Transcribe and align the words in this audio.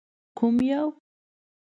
_کوم 0.37 0.55
يو؟ 0.69 0.85